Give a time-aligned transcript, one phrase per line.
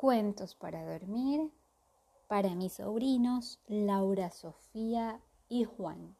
[0.00, 1.52] Cuentos para dormir
[2.26, 6.16] para mis sobrinos Laura, Sofía y Juan.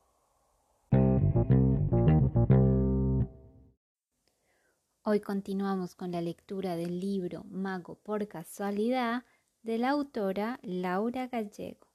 [5.03, 9.25] Hoy continuamos con la lectura del libro Mago por casualidad
[9.63, 11.87] de la autora Laura Gallego.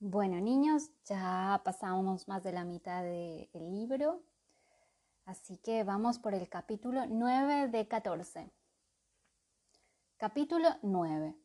[0.00, 4.22] Bueno niños, ya pasamos más de la mitad del libro
[5.24, 8.52] Así que vamos por el capítulo 9 de 14.
[10.16, 11.36] Capítulo 9.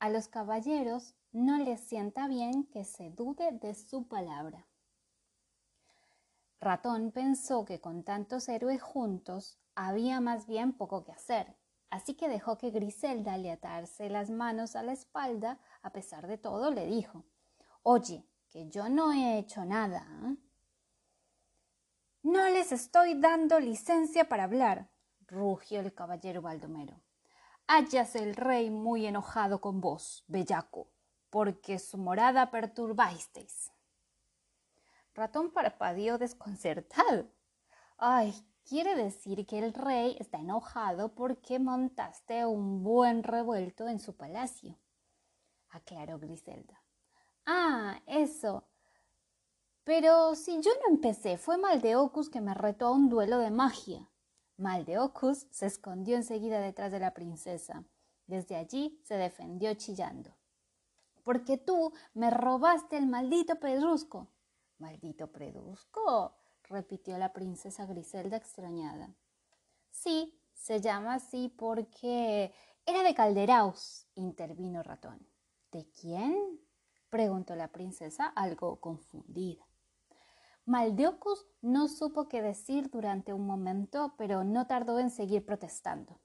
[0.00, 4.66] A los caballeros no les sienta bien que se dude de su palabra.
[6.60, 11.56] Ratón pensó que con tantos héroes juntos había más bien poco que hacer,
[11.90, 16.38] así que dejó que Griselda le atarse las manos a la espalda, a pesar de
[16.38, 17.24] todo le dijo,
[17.84, 20.06] Oye, que yo no he hecho nada.
[20.24, 20.36] ¿eh?
[22.22, 24.88] No les estoy dando licencia para hablar,
[25.26, 27.00] rugió el caballero Baldomero.
[27.66, 30.88] Hállase el rey muy enojado con vos, bellaco,
[31.30, 33.72] porque su morada perturbasteis.
[35.14, 37.26] Ratón parpadeó desconcertado.
[37.98, 38.32] Ay,
[38.64, 44.78] quiere decir que el rey está enojado porque montaste un buen revuelto en su palacio,
[45.70, 46.84] aclaró Griselda.
[47.46, 48.68] Ah, eso.
[49.84, 54.08] Pero si yo no empecé, fue Maldeocus que me retó a un duelo de magia.
[54.56, 57.84] Maldeocus se escondió enseguida detrás de la princesa.
[58.26, 60.36] Desde allí se defendió chillando.
[61.24, 64.28] Porque tú me robaste el maldito pedrusco.
[64.78, 66.36] ¿Maldito pedrusco?
[66.68, 69.14] repitió la princesa Griselda extrañada.
[69.90, 72.54] Sí, se llama así porque
[72.86, 75.26] era de Calderaus, intervino Ratón.
[75.72, 76.60] ¿De quién?
[77.10, 79.66] preguntó la princesa algo confundida.
[80.64, 86.20] Maldeocus no supo qué decir durante un momento, pero no tardó en seguir protestando.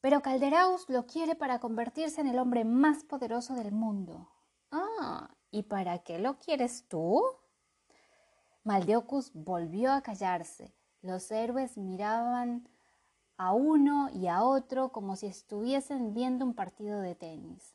[0.00, 4.28] Pero Calderaus lo quiere para convertirse en el hombre más poderoso del mundo.
[4.70, 7.22] Ah, ¿y para qué lo quieres tú?
[8.64, 10.74] Maldeocus volvió a callarse.
[11.02, 12.68] Los héroes miraban
[13.36, 17.74] a uno y a otro como si estuviesen viendo un partido de tenis.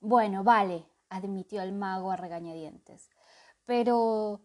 [0.00, 3.10] Bueno, vale, admitió el mago a regañadientes.
[3.64, 4.42] Pero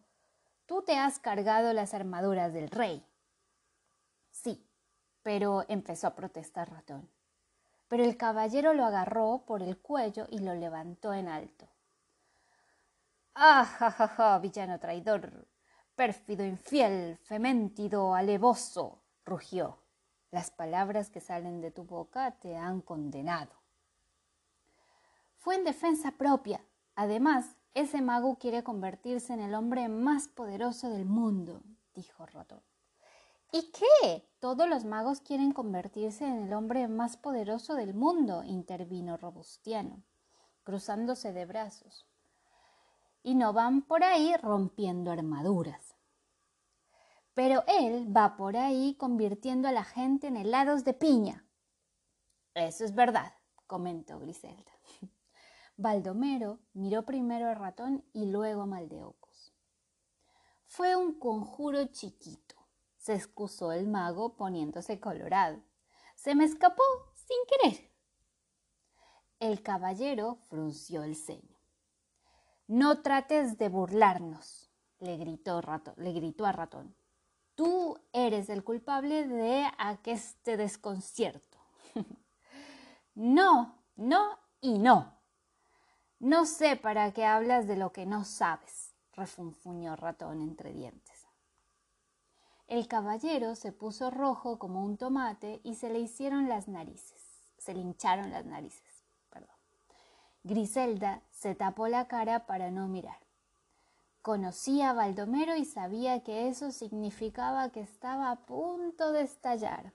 [0.71, 3.05] Tú te has cargado las armaduras del rey.
[4.29, 4.65] Sí,
[5.21, 7.09] pero empezó a protestar Ratón.
[7.89, 11.67] Pero el caballero lo agarró por el cuello y lo levantó en alto.
[13.35, 15.45] ¡Ah, ja, ja, ja, villano traidor!
[15.93, 19.77] Pérfido, infiel, fementido, alevoso, rugió.
[20.31, 23.51] Las palabras que salen de tu boca te han condenado.
[25.35, 26.63] Fue en defensa propia.
[26.95, 31.61] Además, ese mago quiere convertirse en el hombre más poderoso del mundo,
[31.93, 32.61] dijo Ratón.
[33.53, 34.29] ¿Y qué?
[34.39, 40.03] Todos los magos quieren convertirse en el hombre más poderoso del mundo, intervino Robustiano,
[40.63, 42.05] cruzándose de brazos.
[43.23, 45.95] Y no van por ahí rompiendo armaduras.
[47.33, 51.45] Pero él va por ahí convirtiendo a la gente en helados de piña.
[52.53, 53.33] Eso es verdad,
[53.67, 54.71] comentó Griselda.
[55.81, 59.53] Baldomero miró primero al ratón y luego a Maldeocos.
[60.67, 62.55] Fue un conjuro chiquito,
[62.97, 65.63] se excusó el mago poniéndose colorado.
[66.15, 66.83] Se me escapó
[67.15, 67.91] sin querer.
[69.39, 71.57] El caballero frunció el ceño.
[72.67, 75.61] No trates de burlarnos, le gritó,
[75.97, 76.95] le gritó a ratón.
[77.55, 81.57] Tú eres el culpable de aqueste desconcierto.
[83.15, 85.20] no, no y no,
[86.21, 91.25] no sé para qué hablas de lo que no sabes, refunfuñó Ratón entre dientes.
[92.67, 97.23] El caballero se puso rojo como un tomate y se le hicieron las narices,
[97.57, 99.55] se le hincharon las narices, perdón.
[100.43, 103.17] Griselda se tapó la cara para no mirar.
[104.21, 109.91] Conocía a Baldomero y sabía que eso significaba que estaba a punto de estallar.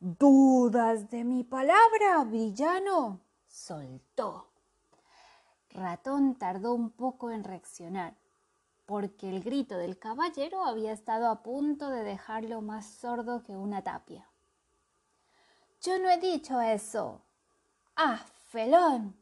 [0.00, 3.20] ¿Dudas de mi palabra, villano?
[3.46, 4.55] soltó.
[5.76, 8.14] Ratón tardó un poco en reaccionar,
[8.86, 13.82] porque el grito del caballero había estado a punto de dejarlo más sordo que una
[13.82, 14.28] tapia.
[15.82, 17.20] Yo no he dicho eso.
[17.94, 19.14] Ah, felón.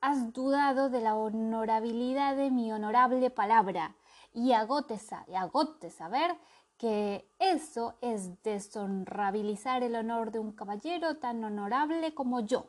[0.00, 3.94] Has dudado de la honorabilidad de mi honorable palabra
[4.32, 4.98] y agote,
[5.34, 6.36] agote saber
[6.76, 12.66] que eso es deshonrabilizar el honor de un caballero tan honorable como yo.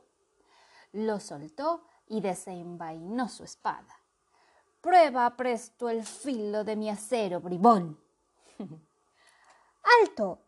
[0.92, 4.00] Lo soltó y desenvainó su espada.
[4.82, 7.98] Prueba presto el filo de mi acero, bribón.
[10.02, 10.40] ¡Alto!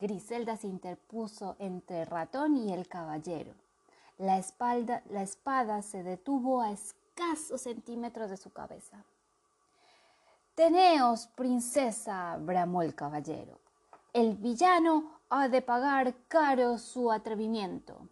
[0.00, 3.52] Griselda se interpuso entre el ratón y el caballero.
[4.18, 9.04] La, espalda, la espada se detuvo a escasos centímetros de su cabeza.
[10.54, 13.60] Teneos, princesa, bramó el caballero.
[14.12, 18.08] El villano ha de pagar caro su atrevimiento.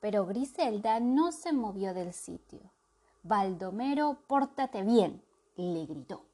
[0.00, 2.60] Pero Griselda no se movió del sitio.
[3.22, 5.22] Baldomero, pórtate bien,
[5.56, 6.24] le gritó.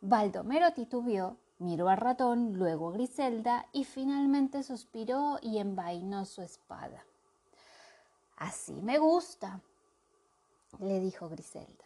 [0.00, 7.02] Baldomero titubeó Miró al ratón, luego a Griselda y finalmente suspiró y envainó su espada.
[8.36, 9.62] Así me gusta,
[10.80, 11.84] le dijo Griselda.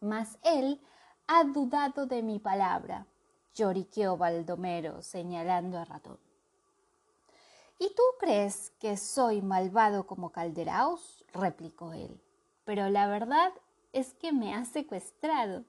[0.00, 0.82] Mas él
[1.26, 3.06] ha dudado de mi palabra,
[3.54, 6.18] lloriqueó Baldomero, señalando a ratón.
[7.80, 11.24] ¿Y tú crees que soy malvado como Calderaos?
[11.32, 12.20] replicó él.
[12.64, 13.52] Pero la verdad
[13.92, 15.64] es que me ha secuestrado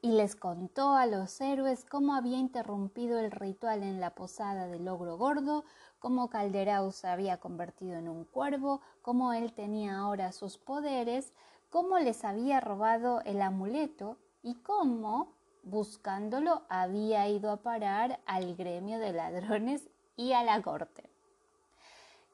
[0.00, 4.86] y les contó a los héroes cómo había interrumpido el ritual en la posada del
[4.88, 5.64] ogro gordo,
[5.98, 11.34] cómo Calderau se había convertido en un cuervo, cómo él tenía ahora sus poderes,
[11.70, 15.34] cómo les había robado el amuleto y cómo,
[15.64, 19.89] buscándolo, había ido a parar al gremio de ladrones
[20.20, 21.08] y a la corte.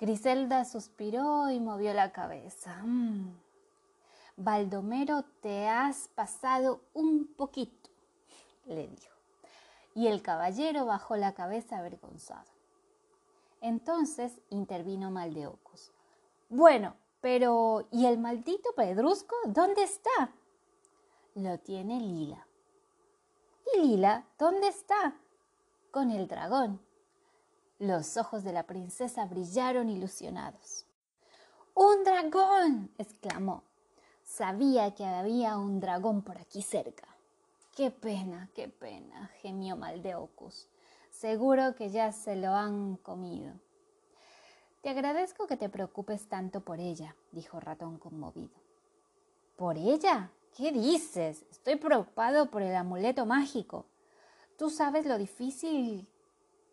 [0.00, 2.82] Griselda suspiró y movió la cabeza.
[2.82, 3.38] Mm.
[4.36, 7.88] Baldomero, te has pasado un poquito,
[8.64, 9.14] le dijo.
[9.94, 12.50] Y el caballero bajó la cabeza avergonzado.
[13.60, 15.92] Entonces intervino Maldeocos.
[16.48, 19.36] Bueno, pero ¿y el maldito pedrusco?
[19.44, 20.32] ¿Dónde está?
[21.36, 22.48] Lo tiene Lila.
[23.72, 25.16] ¿Y Lila dónde está?
[25.92, 26.85] Con el dragón.
[27.78, 30.86] Los ojos de la princesa brillaron ilusionados.
[31.74, 32.90] ¡Un dragón!
[32.96, 33.64] exclamó.
[34.24, 37.06] Sabía que había un dragón por aquí cerca.
[37.76, 40.68] Qué pena, qué pena, gemió Maldeocus.
[41.10, 43.52] Seguro que ya se lo han comido.
[44.80, 48.56] Te agradezco que te preocupes tanto por ella, dijo Ratón conmovido.
[49.56, 50.30] ¿Por ella?
[50.56, 51.44] ¿Qué dices?
[51.50, 53.84] Estoy preocupado por el amuleto mágico.
[54.56, 56.08] ¿Tú sabes lo difícil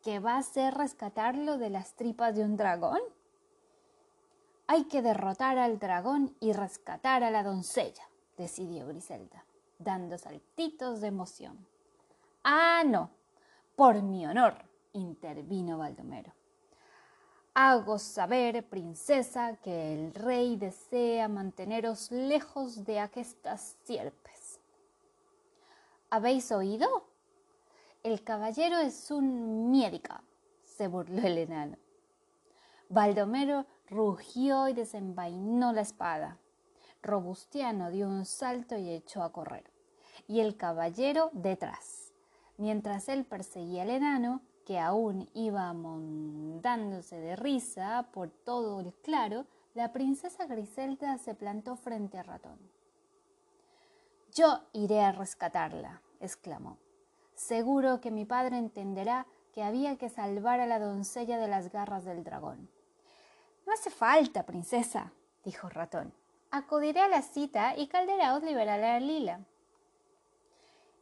[0.03, 3.00] que va a ser rescatarlo de las tripas de un dragón?
[4.67, 8.03] Hay que derrotar al dragón y rescatar a la doncella,
[8.38, 9.45] decidió Griselda,
[9.79, 11.65] dando saltitos de emoción.
[12.44, 13.09] Ah, no,
[13.75, 14.55] por mi honor,
[14.91, 16.33] intervino Baldomero.
[17.53, 24.59] Hago saber, princesa, que el rey desea manteneros lejos de aquestas sierpes.
[26.09, 27.12] ¿Habéis oído?
[28.03, 30.21] El caballero es un médica,
[30.65, 31.77] se burló el enano.
[32.89, 36.38] Baldomero rugió y desenvainó la espada.
[37.01, 39.71] Robustiano dio un salto y echó a correr,
[40.27, 42.11] y el caballero detrás.
[42.57, 49.45] Mientras él perseguía al enano, que aún iba montándose de risa por todo el claro,
[49.75, 52.59] la princesa Griselda se plantó frente al ratón.
[54.33, 56.82] Yo iré a rescatarla, exclamó.
[57.44, 62.06] Seguro que mi padre entenderá que había que salvar a la doncella de las garras
[62.06, 62.69] del dragón.
[63.68, 65.12] No hace falta, princesa,
[65.44, 66.13] dijo Ratón.
[66.51, 69.41] Acudiré a la cita y Calderaos liberará a Lila.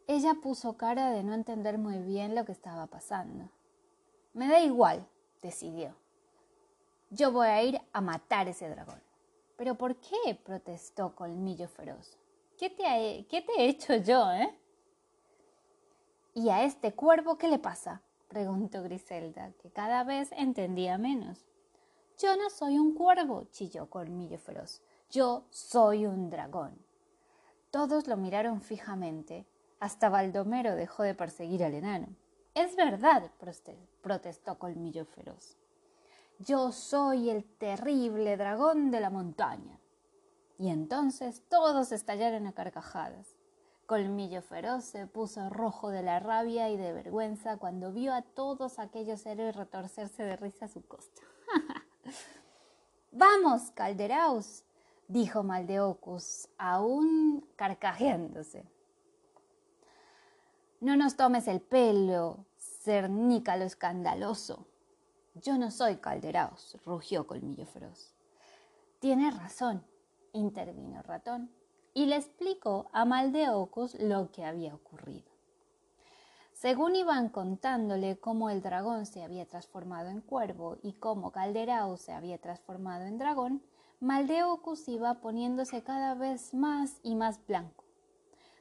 [0.07, 3.47] Ella puso cara de no entender muy bien lo que estaba pasando.
[4.33, 5.07] Me da igual,
[5.43, 5.95] decidió.
[7.11, 8.99] Yo voy a ir a matar ese dragón.
[9.57, 10.33] ¿Pero por qué?
[10.43, 12.17] protestó Colmillo Feroz.
[12.57, 14.57] ¿Qué te, ¿Qué te he hecho yo, eh?
[16.33, 18.01] ¿Y a este cuervo qué le pasa?
[18.29, 21.45] preguntó Griselda, que cada vez entendía menos.
[22.17, 24.81] Yo no soy un cuervo, chilló Colmillo Feroz.
[25.09, 26.77] Yo soy un dragón.
[27.69, 29.45] Todos lo miraron fijamente.
[29.81, 32.07] Hasta Baldomero dejó de perseguir al enano.
[32.53, 33.31] Es verdad,
[34.01, 35.57] protestó Colmillo Feroz.
[36.39, 39.79] Yo soy el terrible dragón de la montaña.
[40.57, 43.35] Y entonces todos estallaron a carcajadas.
[43.91, 48.79] Colmillo Feroz se puso rojo de la rabia y de vergüenza cuando vio a todos
[48.79, 51.21] aquellos héroes retorcerse de risa a su costa.
[53.11, 54.63] Vamos, Calderaus,
[55.09, 58.63] dijo Maldeocus, aún carcajeándose.
[60.79, 64.67] No nos tomes el pelo, cernícalo escandaloso.
[65.33, 68.13] Yo no soy Calderaus, rugió Colmillo Feroz.
[68.99, 69.83] Tienes razón,
[70.31, 71.51] intervino Ratón,
[71.93, 75.31] y le explicó a Maldeocus lo que había ocurrido.
[76.53, 82.13] Según iban contándole cómo el dragón se había transformado en cuervo y cómo Calderao se
[82.13, 83.63] había transformado en dragón,
[83.99, 87.83] Maldeocus iba poniéndose cada vez más y más blanco.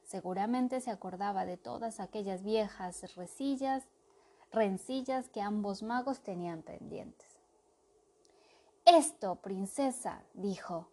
[0.03, 3.85] Seguramente se acordaba de todas aquellas viejas resillas,
[4.51, 7.29] rencillas que ambos magos tenían pendientes.
[8.85, 10.89] Esto, princesa, dijo.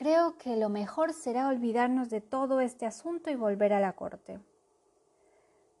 [0.00, 4.40] Creo que lo mejor será olvidarnos de todo este asunto y volver a la corte.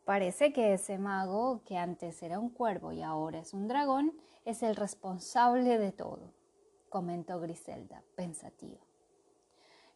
[0.04, 4.12] Parece que ese mago, que antes era un cuervo y ahora es un dragón,
[4.44, 6.34] es el responsable de todo,
[6.90, 8.76] comentó Griselda, pensativa.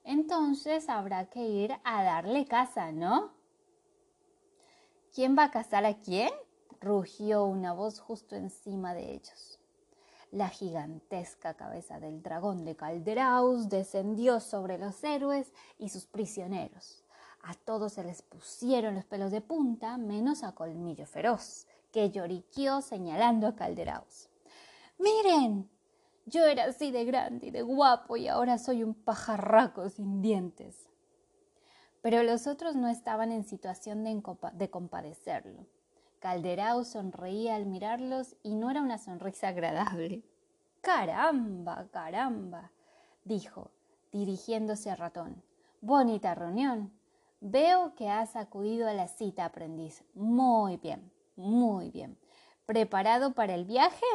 [0.04, 3.30] Entonces habrá que ir a darle casa, ¿no?
[5.12, 6.30] ¿Quién va a casar a quién?
[6.80, 9.60] rugió una voz justo encima de ellos.
[10.34, 17.04] La gigantesca cabeza del dragón de Calderaus descendió sobre los héroes y sus prisioneros.
[17.44, 22.82] A todos se les pusieron los pelos de punta, menos a Colmillo Feroz, que lloriqueó
[22.82, 24.28] señalando a Calderaus.
[24.98, 25.70] ¡Miren!
[26.26, 30.88] Yo era así de grande y de guapo y ahora soy un pajarraco sin dientes.
[32.02, 34.20] Pero los otros no estaban en situación de,
[34.54, 35.64] de compadecerlo.
[36.24, 40.22] Calderao sonreía al mirarlos y no era una sonrisa agradable.
[40.80, 42.72] Caramba, caramba,
[43.24, 43.70] dijo,
[44.10, 45.42] dirigiéndose a Ratón.
[45.82, 46.90] Bonita reunión.
[47.42, 50.02] Veo que has acudido a la cita, aprendiz.
[50.14, 52.16] Muy bien, muy bien.
[52.64, 54.06] ¿Preparado para el viaje?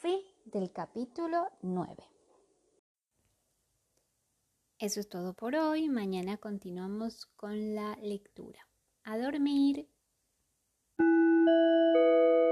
[0.00, 2.02] Fin del capítulo 9.
[4.80, 5.88] Eso es todo por hoy.
[5.88, 8.66] Mañana continuamos con la lectura.
[9.04, 9.88] A dormir.
[10.98, 12.45] Thank you.